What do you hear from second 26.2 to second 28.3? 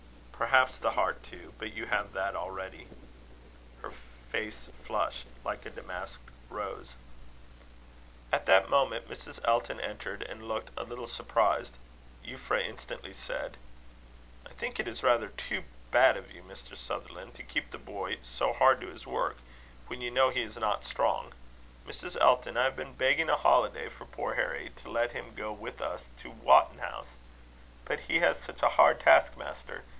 to Wotton House; but he